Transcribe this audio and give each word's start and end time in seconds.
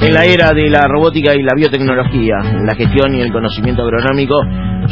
En 0.00 0.12
la 0.14 0.24
era 0.24 0.52
de 0.52 0.68
la 0.68 0.86
robótica 0.86 1.34
y 1.34 1.42
la 1.42 1.54
biotecnología, 1.56 2.36
la 2.62 2.74
gestión 2.74 3.14
y 3.14 3.22
el 3.22 3.32
conocimiento 3.32 3.82
agronómico 3.82 4.34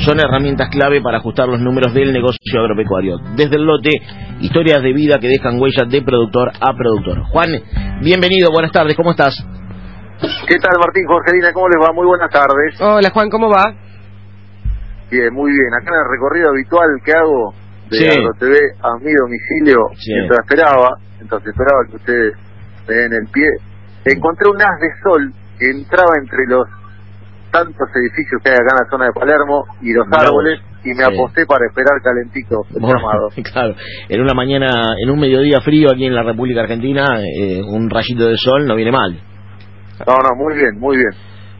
son 0.04 0.18
herramientas 0.18 0.68
clave 0.70 1.00
para 1.02 1.18
ajustar 1.18 1.46
los 1.48 1.60
números 1.60 1.92
del 1.94 2.12
negocio 2.12 2.60
agropecuario. 2.60 3.18
Desde 3.36 3.56
el 3.56 3.64
lote, 3.64 3.90
historias 4.40 4.82
de 4.82 4.92
vida 4.92 5.18
que 5.20 5.28
dejan 5.28 5.60
huellas 5.60 5.88
de 5.88 6.02
productor 6.02 6.50
a 6.58 6.72
productor. 6.74 7.22
Juan, 7.30 7.48
bienvenido, 8.02 8.50
buenas 8.50 8.72
tardes, 8.72 8.96
¿cómo 8.96 9.10
estás? 9.10 9.34
¿Qué 10.48 10.56
tal 10.56 10.72
Martín, 10.80 11.04
Jorgelina? 11.06 11.52
¿Cómo 11.52 11.68
les 11.68 11.78
va? 11.86 11.92
Muy 11.92 12.06
buenas 12.06 12.30
tardes. 12.30 12.80
Hola 12.80 13.10
Juan, 13.10 13.28
¿cómo 13.30 13.48
va? 13.50 13.74
Bien, 15.10 15.32
muy 15.32 15.50
bien. 15.52 15.68
Acá 15.80 15.90
en 15.94 16.00
el 16.00 16.10
recorrido 16.10 16.48
habitual 16.50 16.88
que 17.04 17.12
hago 17.12 17.54
de 17.90 17.96
Sí. 17.98 18.06
AgroTV 18.08 18.56
a 18.82 18.98
mi 19.04 19.12
domicilio, 19.12 19.76
Sí. 19.98 20.12
mientras 20.14 20.40
esperaba, 20.40 20.96
mientras 21.18 21.46
esperaba 21.46 21.80
que 21.90 21.96
ustedes 21.96 22.32
me 22.88 22.94
den 22.94 23.12
el 23.12 23.28
pie, 23.30 23.46
encontré 24.04 24.48
un 24.48 24.60
haz 24.60 24.80
de 24.80 24.88
sol 25.02 25.32
que 25.58 25.70
entraba 25.70 26.12
entre 26.20 26.46
los 26.48 26.66
tantos 27.50 27.88
edificios 27.94 28.42
que 28.42 28.50
hay 28.50 28.56
acá 28.56 28.74
en 28.74 28.84
la 28.84 28.90
zona 28.90 29.04
de 29.06 29.12
Palermo 29.12 29.64
y 29.80 29.92
los 29.92 30.06
Mirá 30.06 30.18
vos. 30.18 30.28
árboles 30.28 30.60
y 30.84 30.88
me 30.88 30.94
Sí. 30.96 31.02
aposté 31.14 31.46
para 31.46 31.66
esperar 31.66 32.00
calentito 32.02 32.62
el 32.74 32.80
Bueno, 32.80 32.98
llamado. 32.98 33.28
claro, 33.52 33.74
en 34.08 34.20
una 34.20 34.34
mañana, 34.34 34.68
en 35.02 35.10
un 35.10 35.20
mediodía 35.20 35.60
frío 35.60 35.88
aquí 35.92 36.04
en 36.06 36.14
la 36.14 36.22
República 36.24 36.60
Argentina, 36.62 37.04
eh, 37.22 37.62
un 37.62 37.88
rayito 37.88 38.26
de 38.26 38.36
sol 38.36 38.66
no 38.66 38.74
viene 38.74 38.90
mal. 38.92 39.12
No, 40.06 40.14
no, 40.14 40.34
muy 40.36 40.56
bien, 40.56 40.78
muy 40.80 40.96
bien. 40.96 41.10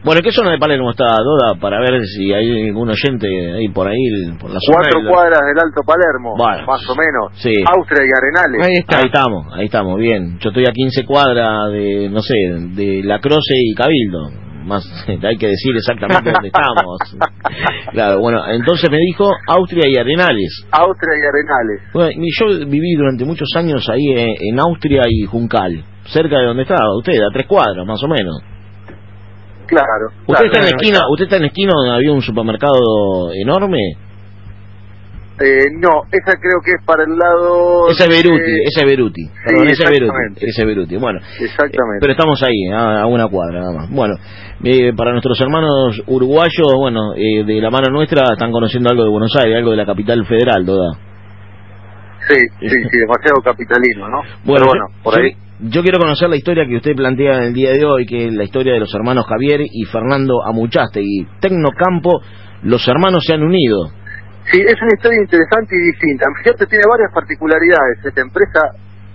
Bueno, 0.05 0.21
¿qué 0.23 0.33
zona 0.33 0.51
de 0.51 0.59
Palermo 0.59 0.91
está, 0.91 1.07
Doda? 1.07 1.59
Para 1.59 1.81
ver 1.81 2.03
si 2.05 2.31
hay 2.33 2.69
algún 2.69 2.91
oyente 2.91 3.27
ahí 3.55 3.69
por 3.69 3.89
ahí, 3.89 3.97
por 4.39 4.51
la 4.51 4.59
zona. 4.61 4.77
Cuatro 4.83 5.01
del- 5.01 5.09
cuadras 5.09 5.41
del 5.49 5.59
Alto 5.65 5.81
Palermo, 5.87 6.35
Bueno. 6.37 6.67
más 6.67 6.83
o 6.91 6.95
menos. 6.95 7.33
Sí. 7.41 7.55
Austria 7.75 8.05
y 8.05 8.11
Arenales. 8.13 8.67
Ahí 8.69 8.75
está. 8.81 8.99
Ahí 8.99 9.05
estamos, 9.07 9.47
ahí 9.55 9.65
estamos, 9.65 9.99
bien. 9.99 10.39
Yo 10.41 10.51
estoy 10.51 10.65
a 10.69 10.73
15 10.73 11.07
cuadras 11.07 11.73
de, 11.73 12.11
no 12.11 12.21
sé, 12.21 12.35
de 12.77 13.01
La 13.03 13.19
Croce 13.19 13.55
y 13.57 13.73
Cabildo. 13.75 14.29
Más, 14.67 14.85
hay 15.09 15.37
que 15.39 15.49
decir 15.49 15.75
exactamente 15.77 16.31
dónde 16.33 16.49
estamos. 16.49 16.99
Claro, 17.93 18.19
bueno, 18.21 18.43
entonces 18.49 18.91
me 18.91 18.99
dijo 18.99 19.31
Austria 19.47 19.85
y 19.89 19.97
Arenales. 19.97 20.67
Austria 20.73 21.13
y 21.15 21.27
Arenales. 21.29 21.93
Bueno, 21.95 22.11
y 22.11 22.29
yo 22.39 22.67
viví 22.69 22.95
durante 22.97 23.25
muchos 23.25 23.49
años 23.57 23.89
ahí 23.89 24.05
en, 24.17 24.29
en 24.51 24.59
Austria 24.61 25.03
y 25.09 25.23
Juncal, 25.27 25.85
cerca 26.07 26.41
de 26.41 26.47
donde 26.47 26.63
estaba 26.65 26.81
usted, 26.99 27.15
a 27.23 27.31
tres 27.33 27.47
cuadras 27.47 27.87
más 27.87 28.03
o 28.03 28.09
menos. 28.09 28.35
Claro. 29.67 30.07
¿Usted 30.27 30.27
claro, 30.27 30.45
está 30.47 30.59
en 30.59 30.65
la 30.65 30.71
claro. 30.71 30.77
esquina, 30.83 30.99
usted 31.11 31.25
está 31.25 31.37
en 31.37 31.43
la 31.43 31.49
esquina 31.49 31.73
donde 31.75 31.95
había 31.95 32.13
un 32.13 32.23
supermercado 32.23 33.33
enorme? 33.35 33.79
Eh, 35.41 35.65
no, 35.81 36.03
esa 36.13 36.39
creo 36.39 36.61
que 36.65 36.71
es 36.79 36.85
para 36.87 37.03
el 37.03 37.19
lado... 37.19 37.89
Ese 37.91 38.07
Beruti, 38.09 38.39
de- 38.39 38.63
ese 38.71 38.85
Beruti. 38.85 39.29
Perdón, 39.45 39.67
ese 39.67 39.85
Beruti, 39.85 40.65
Beruti. 40.65 40.97
Bueno, 40.97 41.19
Exactamente. 41.41 41.99
Pero 42.01 42.13
estamos 42.13 42.41
ahí, 42.45 42.69
a, 42.73 43.01
a 43.03 43.07
una 43.07 43.27
cuadra 43.27 43.59
nada 43.59 43.73
más. 43.73 43.91
Bueno, 43.91 44.15
eh, 44.63 44.93
para 44.97 45.11
nuestros 45.11 45.41
hermanos 45.41 46.01
uruguayos, 46.07 46.73
bueno, 46.79 47.15
eh, 47.17 47.43
de 47.45 47.61
la 47.61 47.71
mano 47.71 47.89
nuestra 47.91 48.23
están 48.33 48.53
conociendo 48.53 48.91
algo 48.91 49.03
de 49.03 49.11
Buenos 49.11 49.35
Aires, 49.35 49.57
algo 49.59 49.73
de 49.73 49.77
la 49.79 49.87
capital 49.87 50.25
federal, 50.25 50.65
toda. 50.65 50.93
Sí, 52.29 52.37
sí, 52.61 52.69
sí, 52.91 52.99
demasiado 52.99 53.43
capitalino, 53.43 54.09
¿no? 54.09 54.19
Bueno, 54.45 54.67
Pero 54.67 54.67
bueno, 54.67 54.85
por 55.03 55.19
ahí. 55.19 55.33
Yo 55.61 55.83
quiero 55.83 55.99
conocer 55.99 56.29
la 56.29 56.37
historia 56.37 56.67
que 56.67 56.77
usted 56.77 56.95
plantea 56.97 57.39
en 57.39 57.45
el 57.45 57.55
día 57.55 57.73
de 57.73 57.85
hoy, 57.85 58.07
que 58.07 58.27
es 58.27 58.35
la 58.35 58.45
historia 58.45 58.75
de 58.75 58.81
los 58.81 58.95
hermanos 58.95 59.27
Javier 59.29 59.61
y 59.63 59.85
Fernando 59.85 60.43
Amuchaste 60.45 61.01
y 61.03 61.25
Tecnocampo, 61.41 62.21
los 62.63 62.87
hermanos 62.89 63.23
se 63.27 63.35
han 63.35 63.43
unido. 63.43 63.89
Sí, 64.51 64.61
es 64.61 64.75
una 64.83 64.93
historia 64.93 65.21
interesante 65.21 65.75
y 65.75 65.93
distinta. 65.93 66.27
Fíjate, 66.43 66.67
tiene 66.67 66.85
varias 66.89 67.13
particularidades 67.15 68.05
esta 68.05 68.21
empresa 68.21 68.61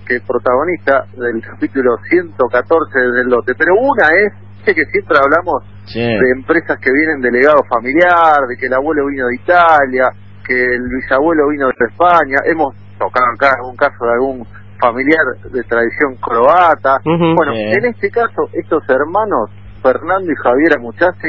que 0.08 0.16
es 0.16 0.24
protagonista 0.24 1.06
del 1.14 1.42
capítulo 1.42 1.98
114 2.10 3.00
del 3.14 3.28
lote. 3.30 3.54
Pero 3.56 3.76
una 3.78 4.08
es, 4.10 4.34
que 4.66 4.86
siempre 4.86 5.18
hablamos 5.18 5.64
Sí. 5.86 6.00
de 6.00 6.32
empresas 6.36 6.78
que 6.80 6.92
vienen 6.94 7.22
de 7.22 7.32
legado 7.32 7.62
familiar, 7.70 8.46
de 8.48 8.56
que 8.58 8.68
el 8.68 8.74
abuelo 8.74 9.08
vino 9.08 9.28
de 9.28 9.36
Italia, 9.36 10.06
que 10.46 10.54
el 10.54 10.82
bisabuelo 11.02 11.50
vino 11.50 11.68
de 11.68 11.86
España. 11.90 12.38
Hemos 12.46 12.76
tocado 12.98 13.26
acá 13.34 13.54
algún 13.58 13.76
caso 13.76 13.98
de 14.06 14.14
algún 14.14 14.46
familiar 14.80 15.26
de 15.52 15.64
tradición 15.64 16.16
croata. 16.16 16.98
Bueno, 17.04 17.54
en 17.54 17.86
este 17.86 18.10
caso, 18.10 18.50
estos 18.54 18.84
hermanos, 18.90 19.52
Fernando 19.82 20.32
y 20.32 20.36
Javier 20.36 20.78
Amuchassi, 20.78 21.28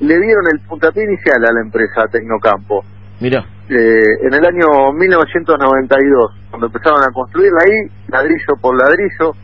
le 0.00 0.18
dieron 0.20 0.44
el 0.52 0.60
puntapié 0.60 1.04
inicial 1.04 1.44
a 1.44 1.52
la 1.52 1.60
empresa 1.60 2.06
Tecnocampo. 2.10 2.84
Mira, 3.20 3.44
Eh, 3.68 4.00
en 4.22 4.32
el 4.32 4.46
año 4.46 4.92
1992, 4.92 6.34
cuando 6.50 6.66
empezaron 6.68 7.02
a 7.02 7.12
construirla 7.12 7.58
ahí, 7.66 7.90
ladrillo 8.08 8.56
por 8.62 8.74
ladrillo. 8.80 9.34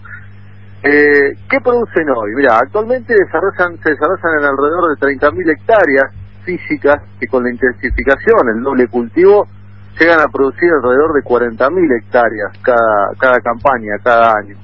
Eh, 0.83 1.37
¿Qué 1.49 1.61
producen 1.61 2.09
hoy? 2.09 2.31
Mira, 2.37 2.59
actualmente 2.59 3.15
desarrollan, 3.15 3.77
se 3.83 3.91
desarrollan 3.91 4.39
en 4.39 4.45
alrededor 4.45 4.97
de 4.97 5.19
30.000 5.19 5.51
hectáreas 5.51 6.05
físicas 6.45 7.03
que 7.19 7.27
con 7.27 7.43
la 7.43 7.51
intensificación, 7.51 8.49
el 8.57 8.63
doble 8.63 8.87
cultivo, 8.89 9.47
llegan 9.99 10.21
a 10.21 10.29
producir 10.29 10.69
alrededor 10.71 11.13
de 11.15 11.23
40.000 11.23 11.99
hectáreas 11.99 12.51
cada, 12.63 13.11
cada 13.19 13.39
campaña, 13.41 13.95
cada 14.03 14.33
año. 14.39 14.57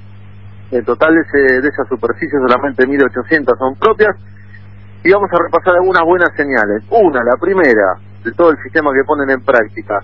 En 0.71 0.85
total 0.85 1.15
de, 1.15 1.21
ese- 1.23 1.61
de 1.63 1.69
esa 1.69 1.85
superficie 1.89 2.39
solamente 2.39 2.87
1.800 2.87 3.59
son 3.59 3.75
propias 3.77 4.17
y 5.03 5.11
vamos 5.13 5.31
a 5.33 5.43
repasar 5.43 5.75
algunas 5.77 6.03
buenas 6.05 6.31
señales. 6.37 6.83
Una, 6.91 7.25
la 7.25 7.37
primera, 7.41 7.95
de 8.25 8.33
todo 8.33 8.51
el 8.51 8.59
sistema 8.63 8.91
que 8.93 9.05
ponen 9.07 9.31
en 9.31 9.41
práctica. 9.45 9.99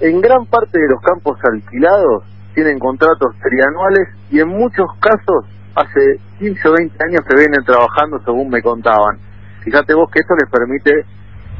En 0.00 0.20
gran 0.20 0.46
parte 0.46 0.78
de 0.80 0.88
los 0.88 1.00
campos 1.02 1.38
alquilados 1.44 2.24
tienen 2.54 2.78
contratos 2.78 3.34
trianuales 3.42 4.08
y 4.30 4.40
en 4.40 4.48
muchos 4.48 4.86
casos 5.00 5.44
hace 5.74 6.18
15 6.38 6.68
o 6.68 6.72
20 6.72 6.96
años 7.04 7.20
que 7.28 7.36
vienen 7.36 7.64
trabajando 7.64 8.18
según 8.24 8.48
me 8.50 8.62
contaban. 8.62 9.18
Fíjate 9.64 9.94
vos 9.94 10.10
que 10.10 10.20
esto 10.20 10.34
les 10.40 10.50
permite 10.50 11.04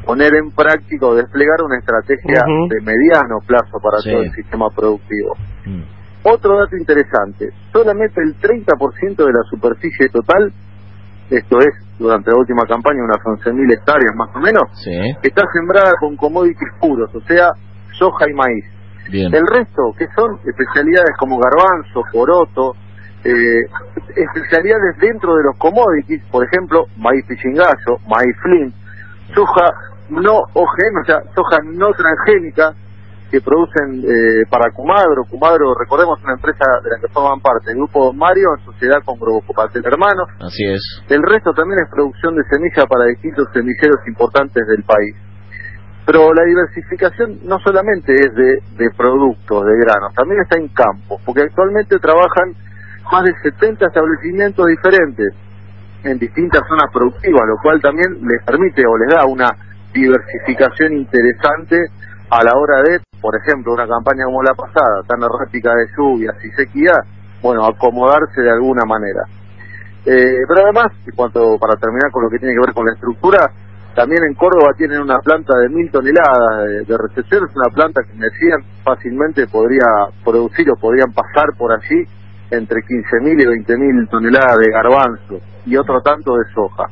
poner 0.04 0.34
en 0.34 0.50
práctica 0.50 1.06
o 1.06 1.14
desplegar 1.14 1.62
una 1.64 1.78
estrategia 1.78 2.42
de 2.68 2.80
mediano 2.80 3.38
plazo 3.46 3.78
para 3.82 3.98
Sí. 3.98 4.10
todo 4.10 4.22
el 4.22 4.32
sistema 4.32 4.68
productivo. 4.70 5.34
Mm. 5.66 5.82
Otro 6.24 6.58
dato 6.58 6.76
interesante, 6.76 7.50
solamente 7.72 8.20
el 8.22 8.36
30% 8.36 9.24
de 9.26 9.32
la 9.32 9.42
superficie 9.50 10.08
total, 10.08 10.52
esto 11.30 11.58
es 11.60 11.74
durante 11.98 12.30
la 12.30 12.36
última 12.36 12.64
campaña 12.66 13.02
unas 13.02 13.18
11.000 13.24 13.72
hectáreas 13.72 14.14
más 14.16 14.28
o 14.34 14.38
menos, 14.38 14.62
sí, 14.84 14.92
está 15.22 15.42
sembrada 15.52 15.92
con 15.98 16.16
commodities 16.16 16.70
puros, 16.80 17.10
o 17.14 17.20
sea, 17.22 17.50
soja 17.98 18.28
y 18.30 18.34
maíz. 18.34 18.64
bien. 19.10 19.34
El 19.34 19.46
resto, 19.46 19.92
que 19.98 20.06
son 20.14 20.38
especialidades 20.46 21.10
como 21.19 21.38
garbanzo, 21.38 22.02
poroto, 22.12 22.76
eh, 23.24 23.62
especialidades 24.16 24.96
dentro 25.00 25.34
de 25.34 25.42
los 25.44 25.56
commodities, 25.58 26.22
por 26.30 26.44
ejemplo, 26.44 26.86
maíz 26.96 27.24
pichingallo, 27.26 27.98
maíz 28.08 28.36
flint, 28.42 28.74
soja 29.34 29.70
no 30.12 30.38
OGM, 30.52 31.00
o 31.02 31.04
sea, 31.04 31.20
soja 31.34 31.58
no 31.64 31.90
transgénica, 31.92 32.74
que 33.32 33.40
producen 33.40 34.04
eh, 34.04 34.44
para 34.50 34.70
Cumadro. 34.76 35.24
Cumadro, 35.24 35.72
recordemos, 35.72 36.20
una 36.22 36.34
empresa 36.34 36.68
de 36.84 36.90
la 36.90 37.00
que 37.00 37.08
forman 37.08 37.40
parte 37.40 37.72
el 37.72 37.78
grupo 37.78 38.12
Mario 38.12 38.52
en 38.58 38.64
sociedad 38.66 39.00
con 39.02 39.18
Grobocopatel 39.18 39.82
Hermanos. 39.86 40.28
Así 40.38 40.68
es. 40.68 40.84
El 41.08 41.22
resto 41.22 41.54
también 41.54 41.80
es 41.80 41.88
producción 41.88 42.36
de 42.36 42.44
semilla 42.44 42.84
para 42.84 43.06
distintos 43.06 43.48
semilleros 43.54 44.04
importantes 44.06 44.66
del 44.68 44.84
país. 44.84 45.16
Pero 46.04 46.34
la 46.34 46.44
diversificación 46.44 47.40
no 47.48 47.58
solamente 47.60 48.12
es 48.12 48.34
de, 48.34 48.60
de 48.76 48.90
productos, 48.94 49.64
de 49.64 49.80
granos, 49.80 50.12
también 50.14 50.42
está 50.42 50.58
en 50.58 50.68
campo, 50.68 51.18
porque 51.24 51.42
actualmente 51.42 51.96
trabajan 51.98 52.52
más 53.10 53.24
de 53.24 53.32
70 53.50 53.86
establecimientos 53.86 54.66
diferentes 54.66 55.32
en 56.04 56.18
distintas 56.18 56.60
zonas 56.68 56.92
productivas, 56.92 57.42
lo 57.46 57.56
cual 57.62 57.80
también 57.80 58.18
les 58.20 58.44
permite 58.44 58.82
o 58.84 58.98
les 58.98 59.08
da 59.08 59.24
una 59.24 59.48
diversificación 59.92 60.94
interesante 60.94 61.76
a 62.30 62.42
la 62.42 62.53
hora 62.56 62.82
de, 62.82 63.00
por 63.20 63.36
ejemplo, 63.36 63.75
una 63.75 63.86
campaña 63.86 64.25
como 64.25 64.42
la 64.42 64.54
pasada, 64.54 65.03
tan 65.06 65.22
errática 65.22 65.75
de 65.75 65.86
lluvias 65.97 66.34
y 66.44 66.50
sequía, 66.50 66.92
bueno, 67.42 67.66
acomodarse 67.66 68.41
de 68.41 68.50
alguna 68.50 68.84
manera. 68.84 69.22
Eh, 70.04 70.42
pero 70.48 70.64
además, 70.64 70.92
y 71.06 71.12
cuanto 71.12 71.58
para 71.58 71.76
terminar 71.76 72.11
con 72.11 72.25
lo 72.25 72.31
que 72.31 72.38
tiene 72.38 72.55
que 72.55 72.66
ver 72.66 72.75
con 72.75 72.87
la 72.87 72.94
estructura, 72.94 73.38
también 73.94 74.25
en 74.25 74.34
Córdoba 74.34 74.72
tienen 74.76 75.02
una 75.02 75.19
planta 75.19 75.58
de 75.58 75.69
mil 75.69 75.90
toneladas 75.90 76.64
de, 76.66 76.84
de 76.84 76.94
es 77.20 77.55
una 77.55 77.69
planta 77.75 78.02
que 78.02 78.14
me 78.14 78.25
decían 78.25 78.64
fácilmente 78.82 79.46
podría 79.46 79.84
producir 80.25 80.70
o 80.70 80.76
podrían 80.76 81.12
pasar 81.12 81.52
por 81.58 81.72
allí 81.72 82.02
entre 82.50 82.81
15.000 82.81 83.43
y 83.43 83.64
20.000 83.64 84.08
toneladas 84.08 84.58
de 84.58 84.70
garbanzo 84.70 85.40
y 85.66 85.76
otro 85.76 86.00
tanto 86.00 86.37
de 86.37 86.44
soja. 86.55 86.88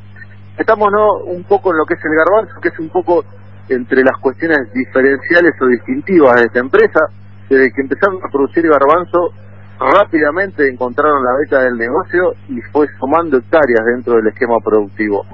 Estamos 0.61 0.89
¿no? 0.93 1.25
un 1.25 1.43
poco 1.45 1.71
en 1.73 1.79
lo 1.79 1.85
que 1.87 1.95
es 1.95 2.01
el 2.05 2.13
garbanzo, 2.15 2.61
que 2.61 2.69
es 2.69 2.79
un 2.79 2.91
poco 2.91 3.25
entre 3.69 4.03
las 4.05 4.19
cuestiones 4.21 4.59
diferenciales 4.75 5.53
o 5.61 5.67
distintivas 5.67 6.37
de 6.37 6.43
esta 6.47 6.59
empresa. 6.61 7.01
Desde 7.49 7.73
que 7.73 7.81
empezaron 7.81 8.19
a 8.23 8.29
producir 8.31 8.69
garbanzo, 8.69 9.31
rápidamente 9.79 10.69
encontraron 10.69 11.25
la 11.25 11.33
beta 11.41 11.63
del 11.65 11.77
negocio 11.79 12.35
y 12.49 12.61
fue 12.73 12.87
sumando 12.99 13.39
hectáreas 13.39 13.81
dentro 13.87 14.15
del 14.17 14.27
esquema 14.29 14.59
productivo. 14.63 15.25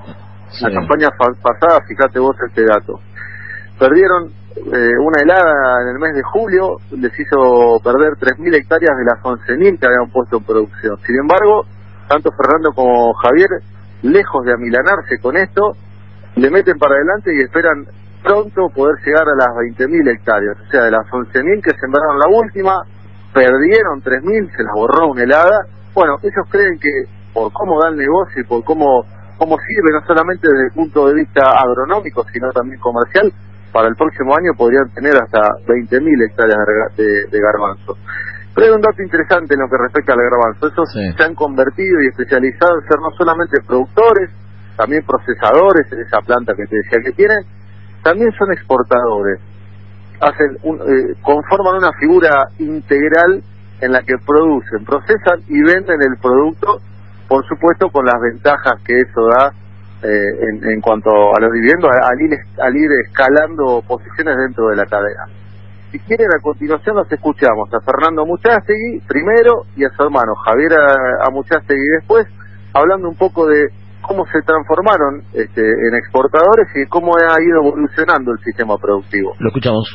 Sí. 0.50 0.64
La 0.64 0.70
campaña 0.72 1.08
fa- 1.18 1.34
pasada, 1.42 1.80
fíjate 1.88 2.18
vos 2.20 2.36
este 2.48 2.62
dato. 2.64 3.00
Perdieron 3.78 4.30
eh, 4.56 4.92
una 5.02 5.20
helada 5.22 5.82
en 5.82 5.88
el 5.88 5.98
mes 5.98 6.14
de 6.14 6.22
julio, 6.22 6.76
les 6.92 7.12
hizo 7.18 7.78
perder 7.82 8.12
3.000 8.14 8.54
hectáreas 8.54 8.96
de 8.96 9.04
las 9.04 9.20
11.000 9.22 9.78
que 9.78 9.86
habían 9.86 10.10
puesto 10.10 10.38
en 10.38 10.44
producción. 10.44 10.96
Sin 11.04 11.16
embargo, 11.18 11.64
tanto 12.08 12.30
Fernando 12.32 12.70
como 12.74 13.12
Javier, 13.14 13.48
lejos 14.02 14.44
de 14.44 14.52
amilanarse 14.52 15.18
con 15.20 15.36
esto, 15.36 15.76
le 16.36 16.50
meten 16.50 16.78
para 16.78 16.94
adelante 16.94 17.34
y 17.34 17.40
esperan 17.40 17.86
pronto 18.22 18.68
poder 18.74 18.96
llegar 19.04 19.22
a 19.28 19.36
las 19.36 19.48
20.000 19.56 20.10
hectáreas. 20.10 20.56
O 20.60 20.70
sea, 20.70 20.84
de 20.84 20.90
las 20.90 21.06
11.000 21.06 21.62
que 21.62 21.78
sembraron 21.78 22.18
la 22.18 22.28
última, 22.28 22.82
perdieron 23.32 24.02
3.000, 24.02 24.56
se 24.56 24.62
las 24.62 24.72
borró 24.74 25.08
una 25.08 25.22
helada. 25.22 25.66
Bueno, 25.94 26.16
ellos 26.22 26.46
creen 26.50 26.78
que 26.78 26.90
por 27.32 27.52
cómo 27.52 27.80
da 27.80 27.90
el 27.90 27.96
negocio 27.96 28.40
y 28.40 28.44
por 28.44 28.64
cómo, 28.64 29.04
cómo 29.38 29.56
sirve, 29.58 29.92
no 29.92 30.06
solamente 30.06 30.48
desde 30.48 30.66
el 30.66 30.72
punto 30.72 31.06
de 31.08 31.14
vista 31.14 31.50
agronómico, 31.50 32.24
sino 32.32 32.50
también 32.50 32.80
comercial, 32.80 33.32
para 33.72 33.88
el 33.88 33.94
próximo 33.94 34.34
año 34.34 34.52
podrían 34.56 34.88
tener 34.94 35.12
hasta 35.16 35.40
20.000 35.66 36.30
hectáreas 36.30 36.96
de, 36.96 37.26
de, 37.26 37.40
garbanzo. 37.40 37.96
Pero 38.56 38.68
hay 38.68 38.72
un 38.72 38.80
dato 38.80 39.02
interesante 39.02 39.52
en 39.52 39.60
lo 39.60 39.68
que 39.68 39.76
respecta 39.76 40.14
al 40.14 40.18
garbanzo. 40.18 40.68
Esos 40.68 40.88
se 40.90 41.22
han 41.22 41.34
convertido 41.34 42.00
y 42.00 42.08
especializado 42.08 42.80
en 42.80 42.88
ser 42.88 42.98
no 43.00 43.10
solamente 43.10 43.60
productores, 43.60 44.30
también 44.78 45.04
procesadores 45.04 45.92
en 45.92 46.00
esa 46.00 46.22
planta 46.22 46.54
que 46.56 46.64
te 46.64 46.76
decía 46.76 47.04
que 47.04 47.12
tienen, 47.12 47.44
también 48.02 48.32
son 48.32 48.50
exportadores. 48.52 49.40
Hacen 50.20 50.56
eh, 50.56 51.14
conforman 51.20 51.76
una 51.76 51.92
figura 52.00 52.48
integral 52.58 53.42
en 53.82 53.92
la 53.92 54.00
que 54.00 54.14
producen, 54.24 54.86
procesan 54.86 55.44
y 55.48 55.60
venden 55.60 56.00
el 56.00 56.16
producto, 56.16 56.80
por 57.28 57.46
supuesto 57.46 57.90
con 57.90 58.06
las 58.06 58.18
ventajas 58.22 58.80
que 58.86 58.96
eso 58.96 59.20
da 59.36 59.52
eh, 60.02 60.72
en, 60.72 60.80
cuanto 60.80 61.10
a 61.10 61.40
los 61.40 61.52
dividendos, 61.52 61.90
al 61.90 62.20
ir, 62.22 62.38
al 62.58 62.74
ir 62.74 62.88
escalando 63.04 63.82
posiciones 63.86 64.34
dentro 64.38 64.68
de 64.68 64.76
la 64.76 64.86
cadena. 64.86 65.26
Si 65.90 66.00
quieren, 66.00 66.26
a 66.36 66.42
continuación 66.42 66.96
los 66.96 67.10
escuchamos 67.10 67.72
a 67.72 67.80
Fernando 67.80 68.26
Muchastegui 68.26 69.00
primero 69.06 69.62
y 69.76 69.84
a 69.84 69.90
su 69.90 70.02
hermano 70.02 70.34
Javier 70.44 70.72
Amuchastegui 71.22 71.88
después, 72.00 72.26
hablando 72.74 73.08
un 73.08 73.16
poco 73.16 73.46
de 73.46 73.68
cómo 74.02 74.24
se 74.26 74.42
transformaron 74.42 75.22
este, 75.34 75.62
en 75.62 75.94
exportadores 75.94 76.68
y 76.74 76.86
cómo 76.88 77.12
ha 77.16 77.38
ido 77.42 77.62
evolucionando 77.62 78.32
el 78.32 78.38
sistema 78.44 78.76
productivo. 78.78 79.34
Lo 79.38 79.48
escuchamos. 79.48 79.86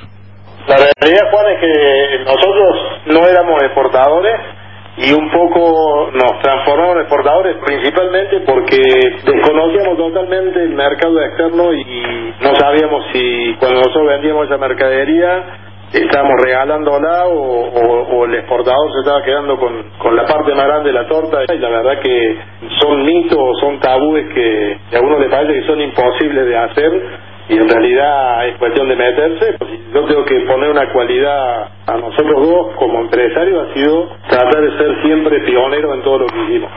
La 0.68 0.78
realidad, 0.78 1.32
Juan, 1.32 1.46
es 1.54 1.60
que 1.60 2.24
nosotros 2.26 2.72
no 3.08 3.28
éramos 3.28 3.64
exportadores 3.64 4.62
y 4.98 5.14
un 5.14 5.32
poco 5.32 6.12
nos 6.12 6.40
transformamos 6.42 6.96
en 6.96 7.02
exportadores 7.02 7.58
principalmente 7.66 8.42
porque 8.46 8.78
desconocíamos 9.24 9.98
totalmente 9.98 10.62
el 10.64 10.76
mercado 10.76 11.22
externo 11.22 11.74
y 11.74 12.34
no 12.42 12.56
sabíamos 12.56 13.06
si 13.14 13.56
cuando 13.60 13.80
nosotros 13.80 14.08
vendíamos 14.08 14.46
esa 14.48 14.58
mercadería 14.58 15.61
estábamos 15.94 16.40
regalándola 16.42 17.28
o, 17.28 17.34
o, 17.34 18.26
el 18.26 18.36
exportador 18.36 18.92
se 18.94 19.00
estaba 19.00 19.24
quedando 19.24 19.58
con, 19.58 19.84
con 19.98 20.16
la 20.16 20.26
parte 20.26 20.54
más 20.56 20.66
grande 20.66 20.90
de 20.90 20.94
la 20.94 21.08
torta 21.08 21.44
y 21.54 21.58
la 21.58 21.70
verdad 21.70 22.00
que 22.02 22.38
son 22.80 23.06
mitos, 23.06 23.60
son 23.60 23.80
tabúes 23.80 24.28
que 24.34 24.78
a 24.96 25.02
uno 25.02 25.20
le 25.20 25.30
parece 25.30 25.60
que 25.60 25.68
son 25.68 25.82
imposibles 25.82 26.46
de 26.46 26.58
hacer 26.58 27.02
y 27.50 27.58
en 27.58 27.68
realidad 27.68 28.48
es 28.48 28.58
cuestión 28.58 28.88
de 28.88 28.96
meterse. 28.96 29.58
Yo 29.94 30.06
tengo 30.06 30.24
que 30.24 30.40
poner 30.42 30.70
una 30.70 30.92
cualidad 30.94 31.70
a 31.86 31.98
nosotros 31.98 32.48
dos 32.48 32.76
como 32.78 33.02
empresarios 33.02 33.68
ha 33.68 33.74
sido 33.74 34.10
tratar 34.30 34.62
de 34.62 34.78
ser 34.78 35.02
siempre 35.04 35.42
pioneros 35.42 35.96
en 35.96 36.04
todo 36.04 36.20
lo 36.20 36.28
que 36.28 36.40
hicimos. 36.44 36.72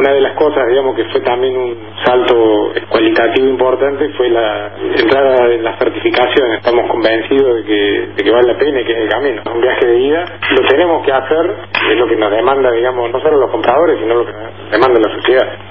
Una 0.00 0.14
de 0.14 0.20
las 0.22 0.32
cosas, 0.32 0.66
digamos, 0.66 0.96
que 0.96 1.04
fue 1.12 1.20
también 1.20 1.54
un 1.58 1.76
salto 2.02 2.72
cualitativo 2.88 3.46
importante 3.48 4.08
fue 4.16 4.30
la 4.30 4.72
entrada 4.96 5.52
en 5.52 5.62
la 5.62 5.76
certificación. 5.76 6.54
Estamos 6.54 6.90
convencidos 6.90 7.56
de 7.56 7.64
que, 7.64 8.08
de 8.16 8.24
que 8.24 8.30
vale 8.30 8.50
la 8.50 8.58
pena 8.58 8.80
y 8.80 8.84
que 8.86 8.92
es 8.92 8.98
el 8.98 9.08
camino. 9.10 9.42
Un 9.54 9.60
viaje 9.60 9.86
de 9.86 9.98
ida 9.98 10.24
lo 10.56 10.66
tenemos 10.66 11.04
que 11.04 11.12
hacer, 11.12 11.54
es 11.90 11.98
lo 11.98 12.08
que 12.08 12.16
nos 12.16 12.30
demanda, 12.30 12.70
digamos, 12.70 13.10
no 13.10 13.20
solo 13.20 13.40
los 13.40 13.50
compradores, 13.50 13.98
sino 14.00 14.14
lo 14.14 14.24
que 14.24 14.32
nos 14.32 14.70
demanda 14.70 15.00
la 15.06 15.14
sociedad 15.16 15.70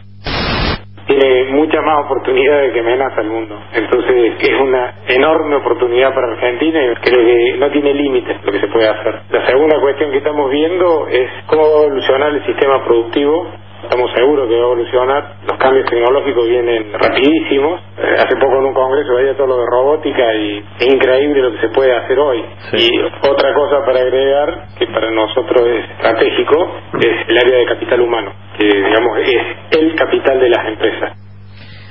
tiene 1.07 1.45
mucha 1.45 1.81
más 1.81 2.05
oportunidades 2.05 2.71
que 2.71 2.81
amenaza 2.81 3.21
el 3.21 3.29
mundo. 3.29 3.59
Entonces 3.73 4.33
es 4.41 4.61
una 4.61 4.93
enorme 5.07 5.55
oportunidad 5.55 6.13
para 6.13 6.33
Argentina 6.33 6.83
y 6.83 6.95
creo 6.97 7.25
que 7.25 7.57
no 7.57 7.71
tiene 7.71 7.95
límites 7.95 8.37
lo 8.43 8.51
que 8.51 8.59
se 8.59 8.67
puede 8.67 8.87
hacer. 8.89 9.21
La 9.31 9.43
segunda 9.47 9.81
cuestión 9.81 10.11
que 10.11 10.19
estamos 10.19 10.51
viendo 10.51 11.07
es 11.07 11.27
cómo 11.47 11.63
evolucionar 11.63 12.29
el 12.29 12.45
sistema 12.45 12.85
productivo 12.85 13.47
estamos 13.83 14.11
seguros 14.15 14.47
que 14.47 14.55
va 14.55 14.61
a 14.61 14.65
evolucionar. 14.65 15.35
Los 15.47 15.57
cambios 15.57 15.89
tecnológicos 15.89 16.47
vienen 16.47 16.91
rapidísimos. 16.93 17.81
Eh, 17.97 18.15
hace 18.17 18.35
poco 18.35 18.59
en 18.59 18.65
un 18.65 18.73
congreso 18.73 19.15
veía 19.15 19.35
todo 19.35 19.47
lo 19.47 19.57
de 19.57 19.65
robótica 19.71 20.33
y 20.35 20.63
es 20.79 20.93
increíble 20.93 21.41
lo 21.41 21.51
que 21.51 21.61
se 21.61 21.69
puede 21.69 21.95
hacer 21.95 22.19
hoy. 22.19 22.43
Y 22.73 22.99
otra 23.27 23.53
cosa 23.53 23.85
para 23.85 23.99
agregar, 23.99 24.67
que 24.77 24.87
para 24.87 25.11
nosotros 25.11 25.67
es 25.67 25.89
estratégico, 25.91 26.71
es 26.99 27.29
el 27.29 27.37
área 27.37 27.57
de 27.57 27.65
capital 27.65 28.01
humano, 28.01 28.31
que 28.57 28.65
digamos 28.65 29.17
es 29.19 29.79
el 29.79 29.95
capital 29.95 30.39
de 30.39 30.49
las 30.49 30.67
empresas. 30.67 31.17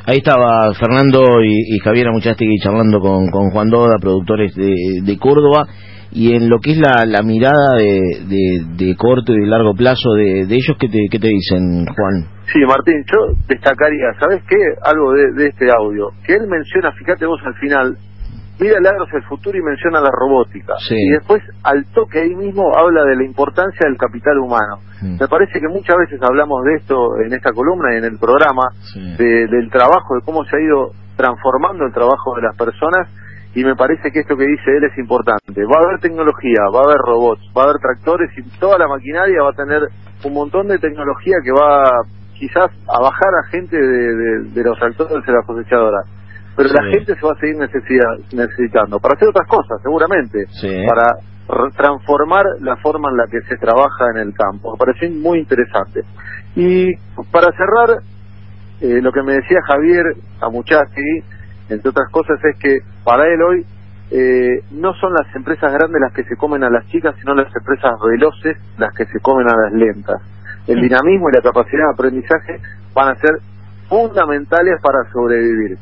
Ahí 0.07 0.19
estaba 0.19 0.73
Fernando 0.73 1.43
y, 1.43 1.79
Javier 1.85 2.09
Amuchastegui 2.09 2.57
charlando 2.63 2.99
con, 2.99 3.29
con 3.31 3.51
Juan 3.51 3.69
Doda, 3.69 3.97
productores 4.01 4.55
de, 4.55 4.73
de 5.05 5.19
Córdoba 5.19 5.67
y 6.11 6.35
en 6.35 6.49
lo 6.49 6.59
que 6.59 6.73
es 6.73 6.79
la, 6.79 7.05
la 7.07 7.23
mirada 7.23 7.77
de, 7.77 8.65
de, 8.77 8.97
corto 8.97 9.33
y 9.33 9.41
de 9.41 9.47
largo 9.47 9.75
plazo 9.75 10.15
de, 10.15 10.47
de 10.47 10.55
ellos, 10.55 10.77
¿qué 10.79 10.89
te, 10.89 11.07
¿qué 11.11 11.19
te 11.19 11.29
dicen, 11.29 11.85
Juan? 11.87 12.27
Sí, 12.53 12.61
Martín, 12.67 13.05
yo 13.05 13.35
destacaría, 13.47 14.15
¿sabes 14.19 14.43
qué? 14.49 14.57
Algo 14.83 15.13
de, 15.13 15.33
de 15.35 15.49
este 15.49 15.69
audio, 15.71 16.11
que 16.25 16.35
él 16.35 16.47
menciona, 16.49 16.93
fíjate 16.93 17.27
vos 17.27 17.41
al 17.45 17.55
final, 17.57 17.99
mira 18.59 18.79
el 18.79 18.87
agro 18.87 19.05
hacia 19.05 19.19
el 19.19 19.25
futuro 19.25 19.59
y 19.59 19.63
menciona 19.63 20.01
la 20.01 20.11
robótica. 20.11 20.75
Y 20.91 21.11
después, 21.11 21.43
al 21.63 21.85
toque 21.93 22.21
ahí 22.21 22.35
mismo, 22.35 22.73
habla 22.75 23.05
de 23.05 23.17
la 23.17 23.25
importancia 23.25 23.87
del 23.87 23.97
capital 23.97 24.39
humano. 24.39 24.81
Mm. 25.03 25.21
Me 25.21 25.29
parece 25.29 25.61
que 25.61 25.69
muchas 25.69 25.97
veces 25.97 26.21
hablamos 26.23 26.65
de 26.65 26.75
esto 26.77 27.21
en 27.25 27.33
esta 27.33 27.53
columna 27.53 27.95
y 27.95 27.99
en 27.99 28.05
el 28.05 28.19
programa, 28.19 28.65
de, 28.95 29.47
del 29.47 29.71
trabajo, 29.71 30.15
de 30.17 30.25
cómo 30.25 30.45
se 30.45 30.57
ha 30.57 30.61
ido 30.61 30.93
transformando 31.17 31.85
el 31.85 31.93
trabajo 31.93 32.35
de 32.37 32.43
las 32.43 32.57
personas 32.57 33.09
y 33.59 33.65
me 33.65 33.75
parece 33.75 34.13
que 34.13 34.21
esto 34.21 34.37
que 34.37 34.47
dice 34.47 34.71
él 34.71 34.85
es 34.85 34.97
importante. 34.99 35.65
Va 35.65 35.81
a 35.81 35.85
haber 35.85 35.99
tecnología, 35.99 36.63
va 36.73 36.79
a 36.79 36.85
haber 36.85 36.99
robots, 36.99 37.43
va 37.57 37.63
a 37.63 37.65
haber 37.65 37.83
tractores 37.83 38.31
y 38.39 38.43
toda 38.61 38.79
la 38.79 38.87
maquinaria 38.87 39.43
va 39.43 39.51
a 39.51 39.53
tener 39.53 39.83
un 40.23 40.33
montón 40.33 40.69
de 40.69 40.79
tecnología 40.79 41.35
que 41.43 41.51
va 41.51 41.91
quizás 42.35 42.71
a 42.87 43.03
bajar 43.03 43.35
a 43.35 43.51
gente 43.51 43.77
de, 43.77 44.63
los 44.63 44.79
tractores 44.79 45.27
de 45.27 45.33
la 45.33 45.43
cosechadora. 45.43 45.99
Pero 46.55 46.69
la 46.69 46.85
gente 46.93 47.17
se 47.17 47.27
va 47.27 47.33
a 47.33 47.41
seguir 47.41 47.57
necesitando 47.59 49.01
para 49.01 49.17
hacer 49.17 49.27
otras 49.27 49.49
cosas, 49.49 49.83
seguramente, 49.83 50.47
para 50.87 51.19
transformar 51.77 52.45
la 52.61 52.77
forma 52.77 53.11
en 53.11 53.17
la 53.17 53.27
que 53.27 53.41
se 53.43 53.57
trabaja 53.57 54.07
en 54.15 54.19
el 54.19 54.35
campo. 54.35 54.71
Me 54.71 54.79
parece 54.79 55.11
muy 55.11 55.41
interesante. 55.41 56.03
Y 56.55 56.95
para 57.33 57.51
cerrar, 57.59 58.03
eh, 58.83 59.03
lo 59.03 59.11
que 59.11 59.23
me 59.25 59.33
decía 59.33 59.59
Javier 59.67 60.05
Amuchasti, 60.41 61.25
entre 61.71 61.91
otras 61.91 62.09
cosas, 62.13 62.39
es 62.45 62.57
que 62.59 62.79
para 63.09 63.27
él 63.27 63.41
hoy 63.41 63.65
eh, 64.11 64.61
no 64.73 64.93
son 64.93 65.15
las 65.15 65.35
empresas 65.35 65.73
grandes 65.73 65.99
las 65.99 66.13
que 66.13 66.25
se 66.25 66.37
comen 66.37 66.63
a 66.63 66.69
las 66.69 66.87
chicas, 66.89 67.15
sino 67.19 67.35
las 67.35 67.49
empresas 67.57 67.93
veloces 68.05 68.59
las 68.77 68.93
que 68.95 69.07
se 69.07 69.19
comen 69.21 69.49
a 69.49 69.57
las 69.57 69.73
lentas. 69.73 70.21
El 70.67 70.83
dinamismo 70.83 71.31
y 71.31 71.33
la 71.33 71.41
capacidad 71.41 71.87
de 71.87 71.95
aprendizaje 71.95 72.61
van 72.93 73.09
a 73.09 73.15
ser 73.19 73.39
fundamentales 73.89 74.79
para 74.83 75.11
sobrevivir. 75.11 75.79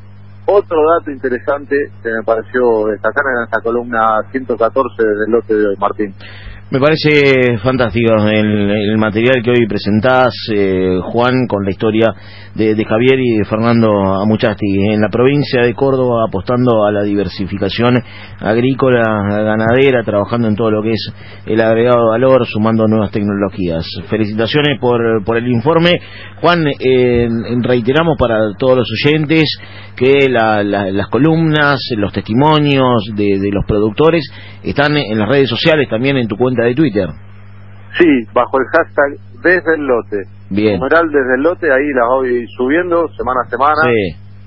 Otro 0.47 0.79
dato 0.89 1.11
interesante 1.11 1.77
que 2.01 2.11
me 2.11 2.23
pareció 2.23 2.87
destacar 2.93 3.25
en 3.37 3.43
esta 3.43 3.61
columna 3.61 4.23
114 4.31 5.03
del 5.03 5.29
lote 5.29 5.53
de 5.53 5.67
hoy, 5.67 5.77
Martín. 5.81 6.15
Me 6.69 6.81
parece 6.81 7.59
fantástico 7.59 8.13
el, 8.29 8.99
material 8.99 9.41
que 9.41 9.53
hoy 9.53 9.69
presentás, 9.69 10.35
eh, 10.53 10.99
Juan, 11.01 11.47
con 11.47 11.65
la 11.65 11.71
historia 11.71 12.13
de, 12.57 12.85
Javier 12.85 13.21
y 13.21 13.39
de 13.39 13.45
Fernando 13.45 13.89
Amuchasti. 14.21 14.67
En 14.91 15.01
la 15.01 15.09
provincia 15.09 15.63
de 15.63 15.75
Córdoba, 15.75 16.25
apostando 16.27 16.85
a 16.85 16.91
la 16.91 17.05
diversificación 17.05 18.03
agrícola, 18.41 19.01
ganadera, 19.45 20.03
trabajando 20.03 20.49
en 20.49 20.57
todo 20.57 20.73
lo 20.73 20.83
que 20.83 20.95
es 20.95 21.13
el 21.47 21.61
agregado 21.61 22.01
de 22.01 22.11
valor, 22.19 22.45
sumando 22.47 22.89
nuevas 22.89 23.13
tecnologías. 23.13 23.87
Felicitaciones 24.11 24.81
por, 24.81 25.23
por 25.25 25.37
el 25.37 25.47
informe. 25.47 26.01
Juan, 26.41 26.67
eh, 26.67 27.29
reiteramos 27.63 28.17
para 28.19 28.39
todos 28.59 28.79
los 28.79 28.89
oyentes 29.05 29.57
que 29.95 30.29
las 30.29 31.07
columnas, 31.11 31.79
los 31.97 32.13
testimonios 32.13 33.05
de, 33.15 33.39
de 33.39 33.51
los 33.53 33.65
productores 33.67 34.25
están 34.71 34.97
en 34.97 35.19
las 35.19 35.29
redes 35.29 35.49
sociales, 35.49 35.89
también 35.89 36.17
en 36.17 36.29
tu 36.29 36.37
cuenta 36.37 36.65
de 36.65 36.75
Twitter. 36.75 37.09
Sí, 37.99 38.07
bajo 38.35 38.59
el 38.59 38.67
hashtag 38.73 39.19
desde 39.43 39.75
el 39.75 39.87
lote. 39.87 40.23
Bien. 40.51 40.79
Numeral 40.79 41.07
desde 41.09 41.35
el 41.37 41.43
lote, 41.43 41.67
ahí 41.73 41.87
las 41.95 42.07
voy 42.09 42.47
subiendo 42.57 43.09
semana 43.17 43.41
a 43.47 43.51
semana 43.51 43.83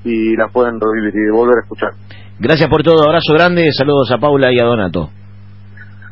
y 0.04 0.36
las 0.36 0.52
pueden 0.52 0.80
revivir 0.80 1.14
y 1.16 1.32
volver 1.32 1.58
a 1.58 1.62
escuchar. 1.62 1.90
Gracias 2.40 2.70
por 2.70 2.84
todo, 2.84 3.04
abrazo 3.04 3.34
grande, 3.34 3.70
saludos 3.72 4.12
a 4.12 4.18
Paula 4.18 4.52
y 4.52 4.60
a 4.60 4.64
Donato. 4.64 5.10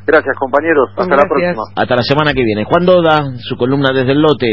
Gracias 0.06 0.36
compañeros, 0.38 0.90
hasta 0.96 1.16
la 1.16 1.24
próxima. 1.24 1.64
Hasta 1.76 1.96
la 1.96 2.02
semana 2.02 2.34
que 2.34 2.44
viene. 2.44 2.64
Juan 2.64 2.86
Doda, 2.86 3.26
su 3.40 3.58
columna 3.58 3.90
desde 3.94 4.14
el 4.14 4.22
lote. 4.22 4.48